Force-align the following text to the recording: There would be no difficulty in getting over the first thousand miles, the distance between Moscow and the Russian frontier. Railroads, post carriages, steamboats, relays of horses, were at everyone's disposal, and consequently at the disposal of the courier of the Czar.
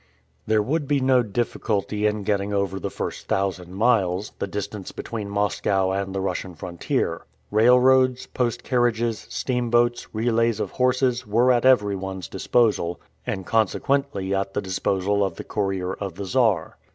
There 0.47 0.63
would 0.63 0.87
be 0.87 0.99
no 0.99 1.21
difficulty 1.21 2.07
in 2.07 2.23
getting 2.23 2.51
over 2.51 2.79
the 2.79 2.89
first 2.89 3.27
thousand 3.27 3.75
miles, 3.75 4.31
the 4.39 4.47
distance 4.47 4.91
between 4.91 5.29
Moscow 5.29 5.91
and 5.91 6.11
the 6.15 6.21
Russian 6.21 6.55
frontier. 6.55 7.27
Railroads, 7.51 8.25
post 8.25 8.63
carriages, 8.63 9.27
steamboats, 9.29 10.07
relays 10.11 10.59
of 10.59 10.71
horses, 10.71 11.27
were 11.27 11.51
at 11.51 11.65
everyone's 11.65 12.27
disposal, 12.27 12.99
and 13.27 13.45
consequently 13.45 14.33
at 14.33 14.55
the 14.55 14.61
disposal 14.63 15.23
of 15.23 15.35
the 15.35 15.43
courier 15.43 15.93
of 15.93 16.15
the 16.15 16.25
Czar. 16.25 16.77